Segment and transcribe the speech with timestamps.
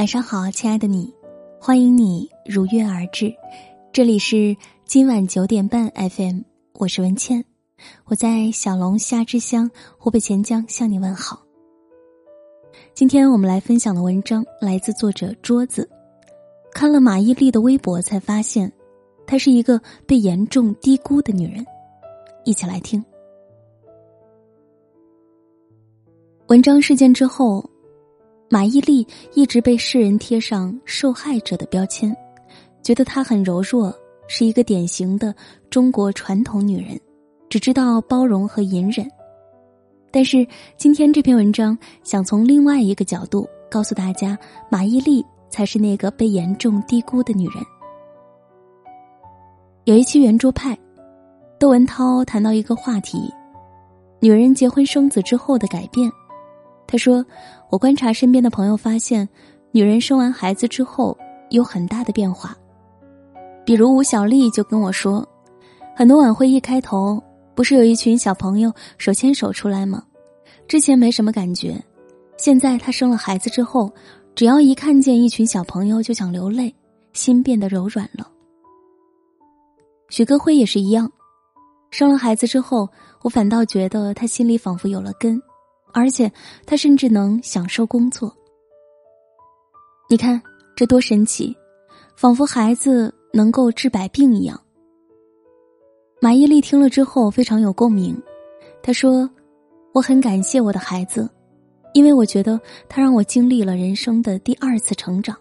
[0.00, 1.12] 晚上好，亲爱的你，
[1.60, 3.30] 欢迎你如约而至。
[3.92, 4.56] 这里是
[4.86, 6.40] 今晚九点半 FM，
[6.78, 7.44] 我是文倩，
[8.06, 11.42] 我在小龙虾之乡湖北潜江向你问好。
[12.94, 15.86] 今天我们来分享的文章来自作者桌子。
[16.72, 18.72] 看了马伊琍的微博，才发现
[19.26, 21.62] 她是一个被严重低估的女人。
[22.46, 23.04] 一起来听。
[26.46, 27.62] 文章事件之后，
[28.52, 32.12] 马伊琍一直被世人贴上受害者的标签，
[32.82, 33.94] 觉得她很柔弱，
[34.26, 35.32] 是一个典型的
[35.70, 36.98] 中国传统女人，
[37.48, 39.08] 只知道包容和隐忍。
[40.10, 40.44] 但是
[40.76, 44.36] 今天这篇文章想从另外一个角度告诉大家，
[44.68, 47.64] 马伊琍才是那个被严重低估的女人。
[49.84, 50.76] 有一期圆桌派，
[51.56, 53.32] 窦文涛谈到一个话题：
[54.18, 56.10] 女人结婚生子之后的改变。
[56.90, 57.24] 他说
[57.70, 59.28] ：“我观察身边的朋友，发现
[59.70, 61.16] 女人生完孩子之后
[61.50, 62.56] 有很大的变化。
[63.64, 65.24] 比如吴小丽就跟我说，
[65.94, 67.22] 很多晚会一开头
[67.54, 70.02] 不是有一群小朋友手牵手出来吗？
[70.66, 71.80] 之前没什么感觉，
[72.36, 73.88] 现在她生了孩子之后，
[74.34, 76.74] 只要一看见一群小朋友就想流泪，
[77.12, 78.26] 心变得柔软了。
[80.08, 81.08] 许戈辉也是一样，
[81.92, 82.88] 生了孩子之后，
[83.22, 85.40] 我反倒觉得他心里仿佛有了根。”
[85.92, 86.30] 而且，
[86.66, 88.34] 他甚至能享受工作。
[90.08, 90.40] 你看，
[90.74, 91.56] 这多神奇，
[92.16, 94.60] 仿佛孩子能够治百病一样。
[96.20, 98.20] 马伊琍听了之后非常有共鸣，
[98.82, 99.30] 她说
[99.94, 101.30] ：“我很感谢我的孩子，
[101.94, 105.36] 因为我觉得他让我经历了人生的第二次成长。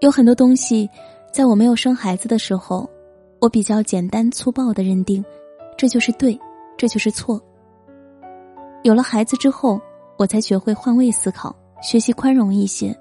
[0.00, 0.88] 有很多东西，
[1.32, 2.88] 在我没有生孩子的时候，
[3.40, 5.24] 我比较简单粗暴的认定，
[5.76, 6.38] 这就是对，
[6.76, 7.42] 这就是错。”
[8.88, 9.78] 有了孩子之后，
[10.16, 12.98] 我才学会换位思考，学习宽容一些，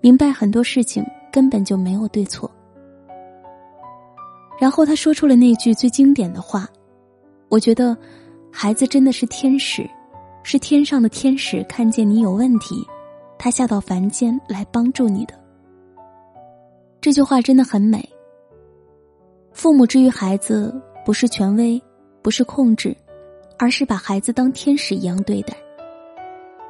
[0.00, 2.50] 明白很多事情根本就没有对错。
[4.58, 6.66] 然后他说出了那句最经典的话
[7.48, 7.96] ：“我觉得，
[8.50, 9.88] 孩子真的是天使，
[10.42, 12.84] 是天上的天使，看见你有问题，
[13.38, 15.34] 他下到凡间来帮助你的。”
[17.00, 18.04] 这句话真的很美。
[19.52, 20.74] 父母之于孩子，
[21.06, 21.80] 不是权威，
[22.20, 22.96] 不是控制。
[23.62, 25.54] 而是把孩子当天使一样对待，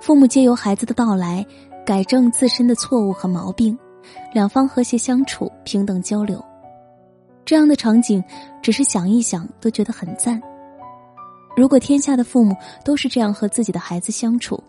[0.00, 1.46] 父母借由孩子的到来，
[1.86, 3.78] 改正自身的错误和毛病，
[4.34, 6.44] 两方和谐相处，平等交流。
[7.44, 8.20] 这样的场景，
[8.60, 10.42] 只是想一想都觉得很赞。
[11.56, 14.60] 如果天下的父母都是这样和自己的孩子相处，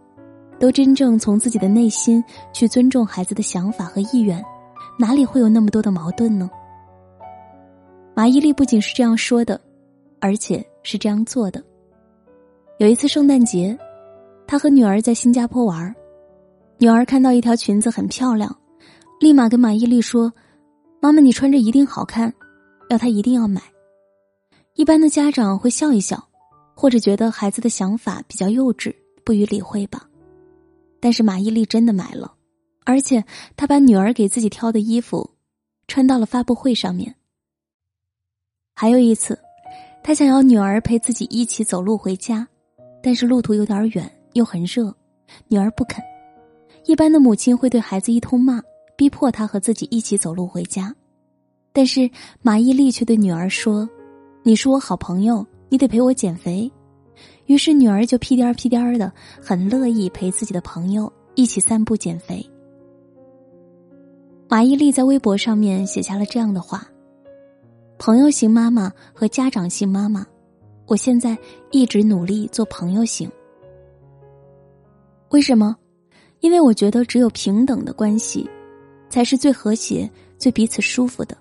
[0.60, 2.24] 都真正从自己的内心
[2.54, 4.40] 去尊重孩子的想法和意愿，
[4.96, 6.48] 哪里会有那么多的矛盾呢？
[8.14, 9.60] 马伊琍不仅是这样说的，
[10.20, 11.64] 而且是这样做的。
[12.82, 13.78] 有一次圣诞节，
[14.48, 15.96] 他和女儿在新加坡玩
[16.80, 18.60] 女儿看到一条裙子很漂亮，
[19.20, 20.34] 立马跟马伊琍说
[21.00, 22.34] ：“妈妈，你穿着一定好看，
[22.90, 23.62] 要她一定要买。”
[24.74, 26.28] 一般的家长会笑一笑，
[26.74, 28.92] 或者觉得孩子的想法比较幼稚，
[29.24, 30.10] 不予理会吧。
[31.00, 32.34] 但是马伊琍真的买了，
[32.84, 33.24] 而且
[33.56, 35.30] 她把女儿给自己挑的衣服
[35.88, 37.14] 穿到了发布会上面。
[38.74, 39.38] 还有一次，
[40.02, 42.48] 他想要女儿陪自己一起走路回家。
[43.04, 44.94] 但是路途有点远，又很热，
[45.48, 46.04] 女儿不肯。
[46.86, 48.62] 一般的母亲会对孩子一通骂，
[48.96, 50.94] 逼迫他和自己一起走路回家。
[51.74, 52.10] 但是
[52.42, 53.90] 马伊琍却对女儿说
[54.44, 56.72] ：“你是我好朋友，你得陪我减肥。”
[57.48, 59.12] 于是女儿就屁颠儿屁颠儿的，
[59.42, 62.46] 很乐意陪自己的朋友一起散步减肥。
[64.48, 66.88] 马伊琍在微博上面写下了这样的话
[67.98, 70.26] ：“朋友型妈妈和家长型妈妈。”
[70.88, 71.38] 我现在
[71.72, 73.32] 一直努力做朋友型，
[75.30, 75.76] 为什么？
[76.42, 78.50] 因为我觉得只有平等的关系，
[79.10, 81.38] 才是最和谐、最彼此舒服的。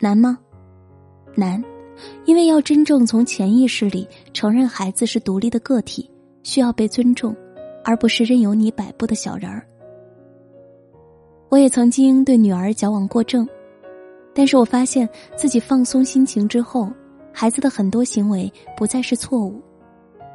[0.00, 0.38] 难吗？
[1.36, 1.62] 难，
[2.24, 6.10] 因为要真正从潜意识里承认孩子是独立的个体，
[6.42, 7.36] 需要被尊重，
[7.84, 9.64] 而不是任由你摆布的小人儿。
[11.48, 13.46] 我也曾经对女儿矫枉过正，
[14.34, 16.90] 但是我发现自己放松心情之后。
[17.32, 19.60] 孩子的很多行为不再是错误，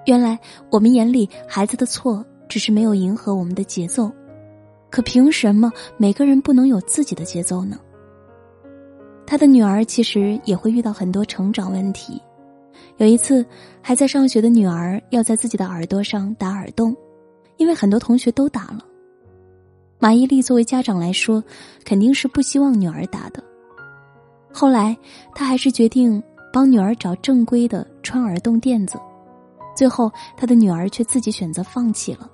[0.05, 0.37] 原来
[0.71, 4.11] 我们眼里孩子的错只是没有迎合我们的节奏，
[4.89, 7.79] 可凭什么每个人不能有自己的节奏呢？
[9.25, 12.21] 他的女儿其实也会遇到很多成长问题，
[12.97, 13.45] 有一次
[13.81, 16.95] 还在上学的女儿要在自己的耳朵上打耳洞，
[17.57, 18.79] 因为很多同学都打了。
[19.99, 21.43] 马伊琍作为家长来说，
[21.83, 23.43] 肯定是不希望女儿打的，
[24.53, 24.95] 后来
[25.35, 26.23] 她还是决定。
[26.51, 28.97] 帮女儿找正规的穿耳洞垫子，
[29.75, 32.29] 最后他的女儿却自己选择放弃了，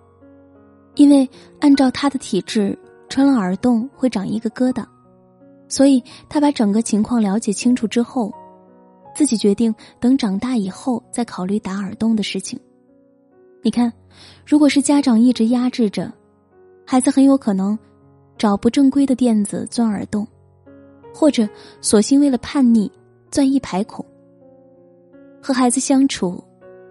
[0.96, 1.28] 因为
[1.60, 2.78] 按照她的体质，
[3.10, 4.86] 穿了耳洞会长一个疙瘩，
[5.68, 8.34] 所以他把整个情况了解清楚之后，
[9.16, 12.60] 自己决定等长大以后再考虑打耳洞的事情。
[13.62, 13.92] 你看，
[14.46, 16.12] 如果是家长一直压制着，
[16.86, 17.78] 孩子很有可能
[18.38, 20.28] 找不正规的垫子钻耳洞，
[21.14, 21.48] 或者
[21.82, 22.92] 索性为了叛逆
[23.34, 24.06] 钻一排孔。
[25.42, 26.42] 和孩子相处，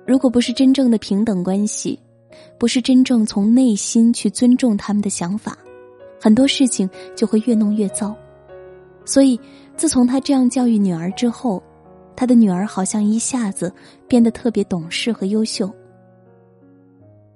[0.04, 1.96] 如果不是真正的平等关系，
[2.58, 5.56] 不是真正从内心去尊重他们的想法，
[6.20, 8.12] 很多事情就会越弄越糟。
[9.04, 9.38] 所以，
[9.76, 11.62] 自从他这样教育女儿之后，
[12.16, 13.72] 他的女儿好像一下子
[14.08, 15.70] 变得特别懂事和优秀。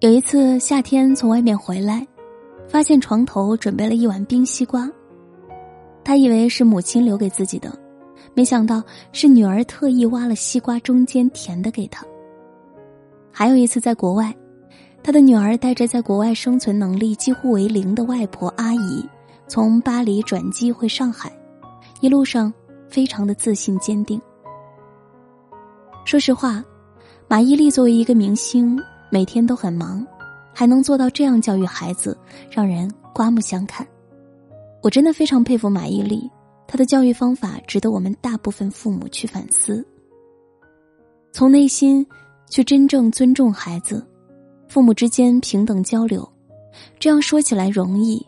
[0.01, 2.05] 有一次夏天从外面回来，
[2.67, 4.91] 发现床头准备了一碗冰西瓜，
[6.03, 7.86] 他以为是母亲留给自己的。
[8.37, 12.05] 没想到是女儿特意挖了西瓜中间甜的给他。
[13.33, 14.35] 还有一次在国外，
[15.03, 19.03] 他的女儿带着在国外生存能力几乎为零的外婆阿姨，
[19.49, 21.33] 从巴黎转机回上海，
[22.03, 22.53] 一路上
[22.91, 24.21] 非常的自信坚定。
[26.05, 26.63] 说实话，
[27.29, 28.79] 马伊琍作为一个明星，
[29.09, 30.07] 每天都很忙，
[30.53, 32.15] 还能做到这样教育孩子，
[32.51, 33.87] 让人刮目相看。
[34.83, 36.31] 我真的非常佩服马伊琍。
[36.69, 39.87] 他的教育方法值得我们大部分父母去反思。
[41.33, 42.07] 从内心
[42.49, 44.05] 去真正尊重孩子，
[44.69, 46.27] 父母之间平等交流，
[46.99, 48.25] 这样说起来容易，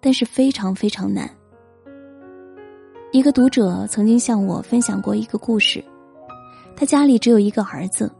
[0.00, 1.30] 但是非常非常难。
[3.12, 5.82] 一个读者曾经向我分享过一个故事，
[6.76, 8.10] 他家里只有一个儿子，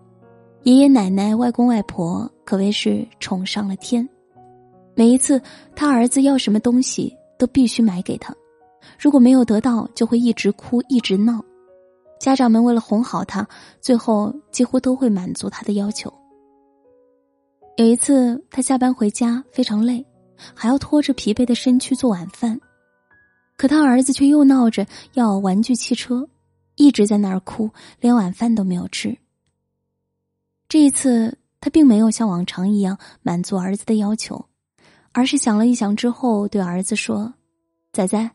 [0.63, 4.09] 爷爷奶奶、外公外婆可谓是宠上了天，
[4.95, 5.41] 每一次
[5.75, 8.35] 他儿子要什么东西，都必须买给他。
[8.99, 11.45] 如果没有得到，就会一直哭，一直闹。
[12.19, 13.47] 家长们为了哄好他，
[13.81, 16.13] 最后几乎都会满足他的要求。
[17.77, 20.05] 有一次，他下班回家非常累，
[20.53, 22.61] 还要拖着疲惫的身躯做晚饭，
[23.57, 24.85] 可他儿子却又闹着
[25.15, 26.29] 要玩具汽车，
[26.75, 27.71] 一直在那儿哭，
[28.01, 29.17] 连晚饭都没有吃。
[30.69, 34.45] 这一次，他并没有像往常一样满足儿子的要求，
[35.13, 37.33] 而是想了一想之后，对儿子说
[37.93, 38.29] ：“仔仔。”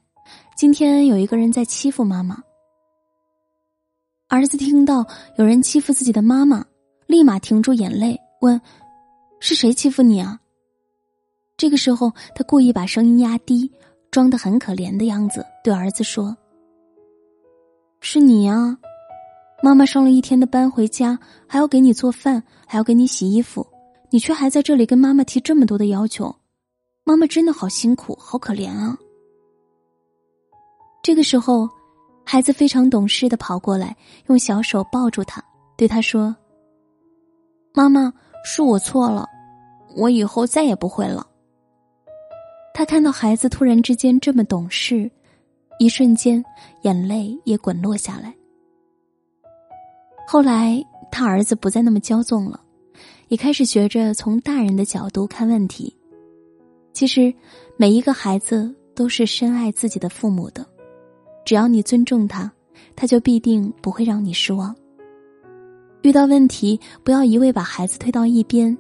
[0.56, 2.42] 今天有一个人在欺负妈妈。
[4.28, 5.06] 儿子听到
[5.38, 6.64] 有人欺负自己的妈妈，
[7.08, 8.60] 立马停住眼泪，问
[9.42, 10.40] ：“是谁欺负你啊？”
[11.58, 13.72] 这个时候，他故意把声音压低，
[14.12, 16.36] 装的很可怜的样子，对儿子说
[18.00, 18.78] ：“是你啊，
[19.64, 21.18] 妈妈上了一天的班回家，
[21.48, 23.66] 还要给你做饭，还要给你洗衣服，
[24.12, 26.36] 你却还在这里跟妈妈提这么多的要求，
[27.04, 28.98] 妈妈真的好辛苦，好可怜啊。”
[31.04, 31.70] 这个时候，
[32.24, 33.94] 孩子非常懂事的跑过来，
[34.28, 35.44] 用小手抱住他，
[35.76, 36.34] 对他说
[37.76, 38.12] ：“妈妈，
[38.46, 39.28] 是我错了，
[39.98, 41.28] 我以后再也不会了。”
[42.74, 45.12] 他看到孩子突然之间这么懂事，
[45.78, 46.44] 一瞬间
[46.84, 48.34] 眼泪也滚落下来。
[50.26, 52.62] 后来，他儿子不再那么骄纵了，
[53.28, 55.94] 也开始学着从大人的角度看问题。
[56.94, 57.32] 其实，
[57.76, 60.66] 每一个孩子都是深爱自己的父母的。
[61.54, 62.52] 只要你尊重他，
[62.96, 64.76] 他就必定不会让你失望。
[66.02, 68.76] 遇到问题，不要一味把孩子推到一边，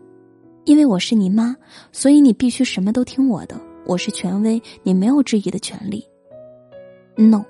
[0.65, 1.55] 因为我是你妈，
[1.91, 3.62] 所以你必须什么都听我的。
[3.86, 6.03] 我是权威，你没有质疑的权利。
[7.15, 7.45] No，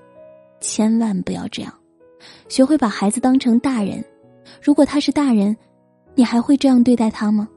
[0.59, 1.73] 千万不要这样。
[2.49, 4.03] 学会把孩子当成大人，
[4.61, 5.55] 如果他是大人，
[6.15, 7.47] 你还会这样对待他吗？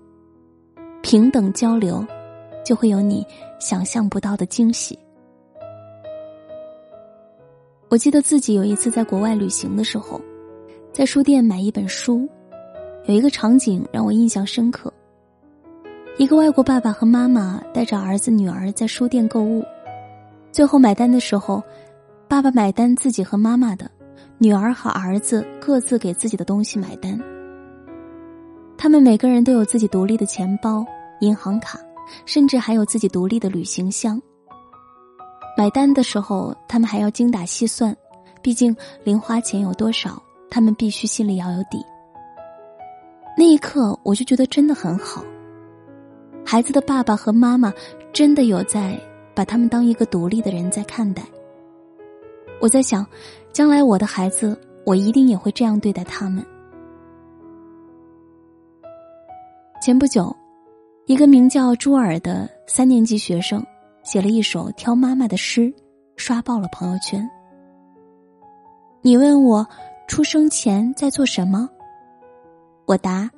[1.02, 2.07] 平等交流，
[2.64, 3.26] 就会有你
[3.59, 4.97] 想象不到的惊喜。
[7.88, 10.21] 我记得自己有一次在国外旅行的时候，
[10.93, 12.28] 在书店买一本书，
[13.07, 14.93] 有一个场景让我印象深刻。
[16.19, 19.64] 一个外国爸爸和妈妈带着儿子女儿在书店购物，
[20.50, 21.62] 最后买单的时候，
[22.26, 23.88] 爸爸买单自己和妈妈的，
[24.38, 27.16] 女儿和儿子各自给自己的东西买单。
[28.76, 30.85] 他们每个人都有自己独立的钱包、
[31.21, 31.78] 银行卡，
[32.25, 34.21] 甚至还有自己独立的旅行箱。
[35.57, 37.97] 买单的时候，他们还要精打细算，
[38.43, 41.83] 毕竟零花钱有多少，他们必须心里要有底。
[43.39, 45.25] 那一刻，我就觉得真的很好。
[46.45, 47.73] 孩子的爸爸和妈妈
[48.13, 49.01] 真的有在
[49.35, 51.23] 把他们当一个独立的人在看待。
[52.61, 53.07] 我在想，
[53.51, 56.45] 将来我的孩子，我一定也会这样对待他们。
[59.83, 60.35] 前不久，
[61.07, 63.65] 一个名叫朱尔的三年级学生。
[64.07, 65.75] 写了一首挑妈妈的诗，
[66.17, 67.29] 刷爆了朋友圈。
[69.03, 69.67] 你问我
[70.07, 71.69] 出生前在做什么？
[72.87, 73.29] 我答：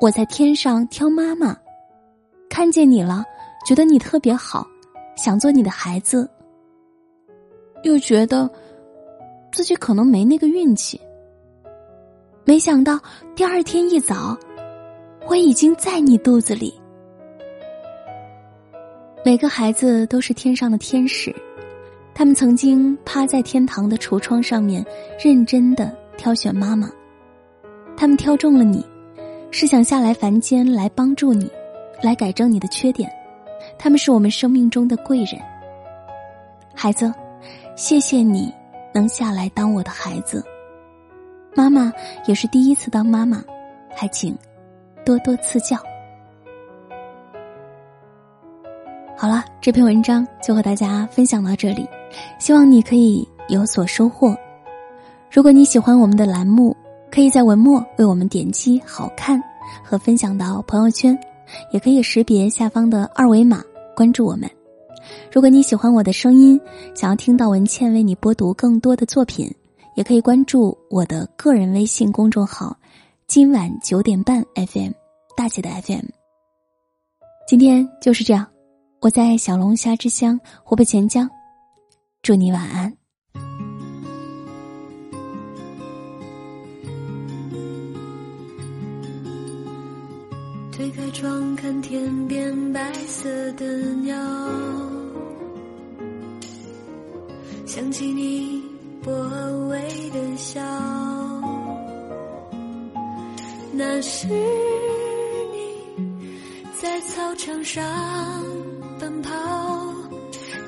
[0.00, 1.56] 我在天上挑妈妈，
[2.48, 3.24] 看见你了，
[3.66, 4.64] 觉得你特别好，
[5.16, 6.30] 想做你的孩子，
[7.82, 8.48] 又觉得
[9.50, 11.00] 自己可能没那个运气。
[12.44, 12.96] 没想到
[13.34, 14.38] 第二天一早，
[15.28, 16.79] 我已经在你肚子里。
[19.22, 21.34] 每个孩子都是天上的天使，
[22.14, 24.82] 他们曾经趴在天堂的橱窗上面，
[25.22, 26.90] 认真的挑选妈妈。
[27.98, 28.82] 他们挑中了你，
[29.50, 31.50] 是想下来凡间来帮助你，
[32.02, 33.12] 来改正你的缺点。
[33.78, 35.38] 他们是我们生命中的贵人。
[36.74, 37.12] 孩子，
[37.76, 38.50] 谢谢你
[38.94, 40.42] 能下来当我的孩子。
[41.54, 41.92] 妈妈
[42.26, 43.44] 也是第一次当妈妈，
[43.94, 44.34] 还请
[45.04, 45.76] 多多赐教。
[49.20, 51.86] 好了，这篇文章就和大家分享到这里，
[52.38, 54.34] 希望你可以有所收获。
[55.30, 56.74] 如果你喜欢我们的栏目，
[57.12, 59.38] 可以在文末为我们点击“好看”
[59.84, 61.14] 和分享到朋友圈，
[61.70, 63.62] 也可以识别下方的二维码
[63.94, 64.50] 关注我们。
[65.30, 66.58] 如果你喜欢我的声音，
[66.94, 69.54] 想要听到文倩为你播读更多的作品，
[69.96, 72.74] 也可以关注我的个人微信公众号
[73.28, 74.92] “今晚九点半 FM”
[75.36, 76.06] 大写的 FM。
[77.46, 78.46] 今天就是这样。
[79.02, 81.26] 我在小龙虾之乡湖北潜江，
[82.20, 82.94] 祝你晚安。
[90.70, 93.66] 推开窗看天边白色的
[94.02, 94.14] 鸟，
[97.64, 98.62] 想起你
[99.02, 99.10] 薄
[99.70, 100.60] 微的笑，
[103.72, 105.96] 那是你
[106.82, 108.49] 在操场上。
[109.00, 109.30] 奔跑，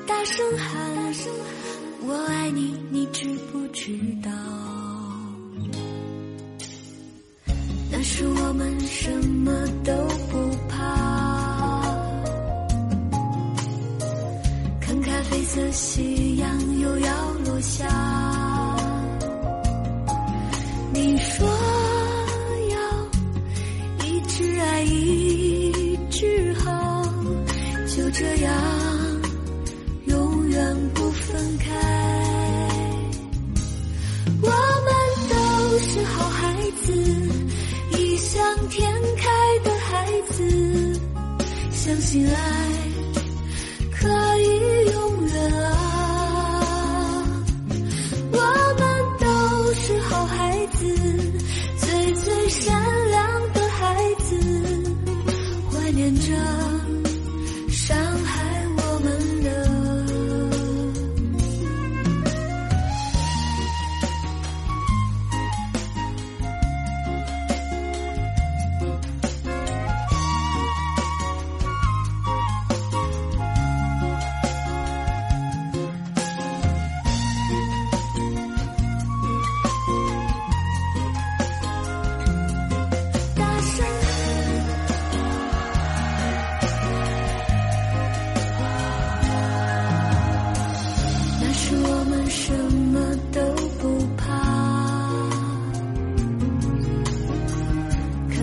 [0.07, 4.31] 大声喊，大声喊我爱你，你知不知道？
[7.91, 9.51] 那时我们什么
[9.85, 9.93] 都
[10.31, 11.83] 不怕，
[14.81, 18.42] 看咖啡色夕阳又要落下。
[42.13, 42.52] 相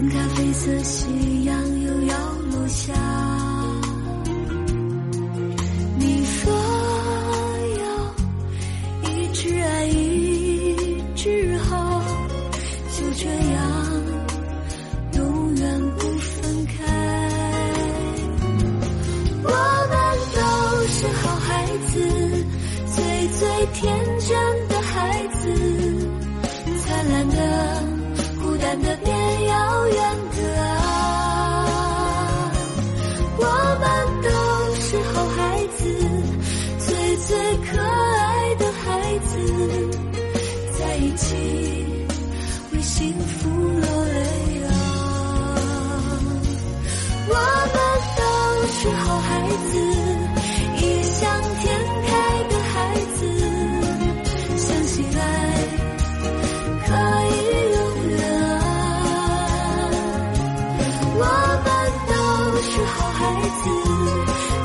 [0.01, 2.17] 看咖啡色夕阳又要
[2.53, 3.50] 落下。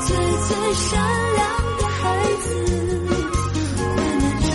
[0.06, 0.08] 最
[0.48, 0.86] 最善
[1.34, 1.40] 良
[1.78, 2.02] 的孩
[2.42, 2.46] 子
[3.96, 4.48] 怀念着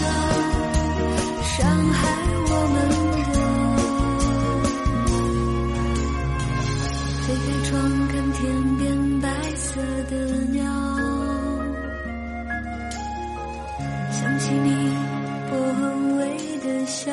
[1.44, 1.54] 伤
[1.92, 2.00] 害
[2.48, 2.76] 我们
[3.18, 3.30] 的
[7.22, 7.70] 推开窗
[8.08, 8.40] 看天
[8.78, 8.82] 边
[9.22, 9.70] 白色
[10.10, 10.16] 的
[10.52, 10.60] 鸟
[14.12, 14.68] 想起你
[15.50, 15.82] 薄荷
[16.64, 17.12] 的笑。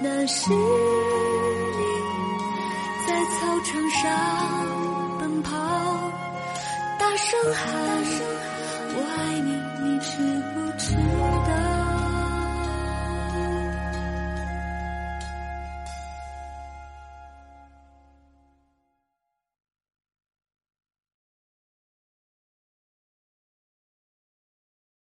[0.00, 1.33] 那是。
[3.34, 4.02] 操场上
[5.18, 5.50] 奔跑，
[6.98, 7.64] 大声喊，
[8.96, 9.50] 我爱你，
[9.82, 10.12] 你知
[10.54, 10.84] 不知
[11.42, 11.43] 道？